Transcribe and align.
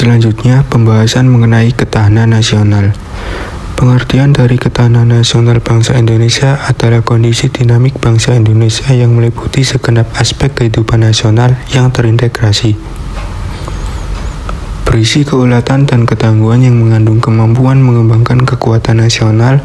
Selanjutnya, 0.00 0.64
pembahasan 0.64 1.28
mengenai 1.28 1.76
ketahanan 1.76 2.32
nasional. 2.32 2.96
Pengertian 3.76 4.32
dari 4.32 4.56
ketahanan 4.56 5.12
nasional 5.12 5.60
bangsa 5.60 5.92
Indonesia 5.92 6.56
adalah 6.56 7.04
kondisi 7.04 7.52
dinamik 7.52 8.00
bangsa 8.00 8.32
Indonesia 8.32 8.96
yang 8.96 9.12
meliputi 9.12 9.60
segenap 9.60 10.08
aspek 10.16 10.56
kehidupan 10.56 11.04
nasional 11.04 11.52
yang 11.76 11.92
terintegrasi. 11.92 12.80
Berisi 14.88 15.20
keulatan 15.20 15.84
dan 15.84 16.08
ketangguhan 16.08 16.64
yang 16.64 16.80
mengandung 16.80 17.20
kemampuan 17.20 17.84
mengembangkan 17.84 18.48
kekuatan 18.48 19.04
nasional 19.04 19.60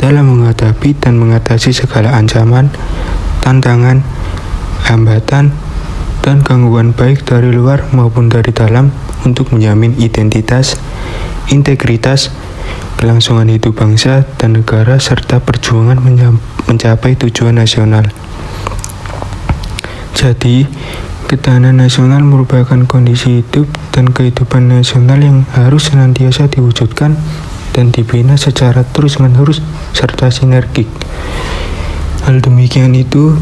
dalam 0.00 0.24
menghadapi 0.24 0.96
dan 0.96 1.20
mengatasi 1.20 1.76
segala 1.76 2.16
ancaman, 2.16 2.72
tantangan, 3.44 4.00
hambatan, 4.88 5.52
dan 6.20 6.44
gangguan 6.44 6.92
baik 6.92 7.24
dari 7.24 7.52
luar 7.52 7.88
maupun 7.92 8.28
dari 8.28 8.52
dalam 8.52 8.92
untuk 9.24 9.52
menjamin 9.52 9.96
identitas, 9.96 10.76
integritas, 11.48 12.32
kelangsungan 13.00 13.48
hidup 13.48 13.80
bangsa 13.80 14.28
dan 14.36 14.60
negara 14.60 15.00
serta 15.00 15.40
perjuangan 15.40 15.96
mencapai 16.68 17.16
tujuan 17.16 17.56
nasional. 17.56 18.04
Jadi, 20.12 20.68
ketahanan 21.32 21.80
nasional 21.80 22.20
merupakan 22.20 22.76
kondisi 22.84 23.40
hidup 23.40 23.72
dan 23.96 24.12
kehidupan 24.12 24.68
nasional 24.68 25.16
yang 25.16 25.48
harus 25.56 25.88
senantiasa 25.88 26.52
diwujudkan 26.52 27.16
dan 27.72 27.88
dibina 27.88 28.36
secara 28.36 28.84
terus-menerus 28.84 29.64
serta 29.96 30.28
sinergik. 30.28 30.90
Hal 32.28 32.44
demikian 32.44 32.92
itu 32.92 33.32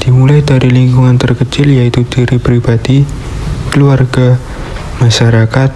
dimulai 0.00 0.40
dari 0.40 0.72
lingkungan 0.72 1.20
terkecil 1.20 1.68
yaitu 1.68 2.08
diri 2.08 2.40
pribadi, 2.40 3.04
keluarga, 3.68 4.40
masyarakat, 5.04 5.70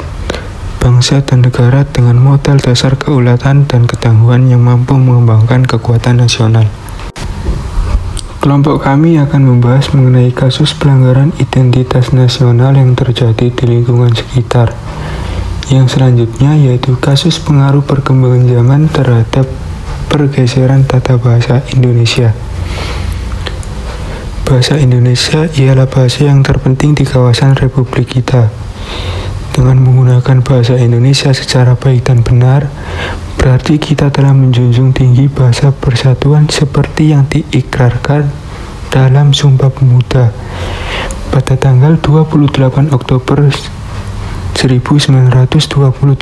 bangsa 0.80 1.20
dan 1.24 1.44
negara 1.44 1.84
dengan 1.84 2.16
modal 2.16 2.56
dasar 2.56 2.96
keulatan 2.96 3.68
dan 3.68 3.84
ketangguhan 3.84 4.48
yang 4.48 4.64
mampu 4.64 4.96
mengembangkan 4.96 5.68
kekuatan 5.68 6.24
nasional. 6.24 6.64
Kelompok 8.44 8.84
kami 8.84 9.16
akan 9.16 9.56
membahas 9.56 9.88
mengenai 9.96 10.28
kasus 10.28 10.76
pelanggaran 10.76 11.32
identitas 11.40 12.12
nasional 12.12 12.76
yang 12.76 12.92
terjadi 12.92 13.48
di 13.48 13.64
lingkungan 13.64 14.12
sekitar. 14.12 14.76
Yang 15.72 15.96
selanjutnya 15.96 16.52
yaitu 16.52 16.92
kasus 17.00 17.40
pengaruh 17.40 17.80
perkembangan 17.80 18.44
zaman 18.44 18.82
terhadap 18.92 19.48
pergeseran 20.12 20.84
tata 20.84 21.16
bahasa 21.16 21.64
Indonesia. 21.72 22.36
Bahasa 24.54 24.78
Indonesia 24.78 25.50
ialah 25.50 25.90
bahasa 25.90 26.30
yang 26.30 26.46
terpenting 26.46 26.94
di 26.94 27.02
kawasan 27.02 27.58
Republik 27.58 28.14
kita. 28.14 28.54
Dengan 29.50 29.82
menggunakan 29.82 30.46
bahasa 30.46 30.78
Indonesia 30.78 31.34
secara 31.34 31.74
baik 31.74 32.06
dan 32.06 32.22
benar, 32.22 32.70
berarti 33.34 33.82
kita 33.82 34.14
telah 34.14 34.30
menjunjung 34.30 34.94
tinggi 34.94 35.26
bahasa 35.26 35.74
persatuan 35.74 36.46
seperti 36.46 37.10
yang 37.10 37.26
diikrarkan 37.26 38.30
dalam 38.94 39.34
Sumpah 39.34 39.74
Pemuda 39.74 40.30
pada 41.34 41.58
tanggal 41.58 41.98
28 41.98 42.94
Oktober 42.94 43.50
1928. 44.54 46.14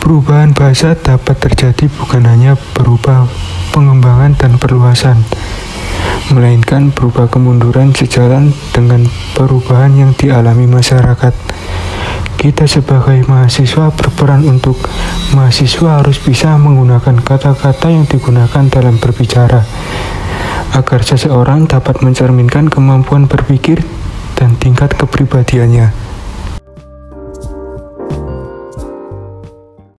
Perubahan 0.00 0.56
bahasa 0.56 0.96
dapat 0.96 1.36
terjadi 1.44 1.92
bukan 1.92 2.24
hanya 2.24 2.56
berupa 2.72 3.28
pengembangan 3.76 4.32
dan 4.32 4.56
perluasan, 4.56 5.20
melainkan 6.32 6.92
berupa 6.92 7.24
kemunduran 7.28 7.96
sejalan 7.96 8.52
dengan 8.76 9.04
perubahan 9.32 9.96
yang 9.96 10.12
dialami 10.12 10.68
masyarakat. 10.68 11.32
Kita 12.38 12.70
sebagai 12.70 13.26
mahasiswa 13.26 13.90
berperan 13.90 14.46
untuk 14.46 14.78
mahasiswa 15.34 15.98
harus 15.98 16.22
bisa 16.22 16.54
menggunakan 16.54 17.18
kata-kata 17.18 17.90
yang 17.90 18.06
digunakan 18.06 18.64
dalam 18.70 18.94
berbicara, 19.02 19.66
agar 20.78 21.00
seseorang 21.02 21.66
dapat 21.66 21.98
mencerminkan 22.06 22.70
kemampuan 22.70 23.26
berpikir 23.26 23.82
dan 24.38 24.54
tingkat 24.54 24.94
kepribadiannya. 24.94 26.07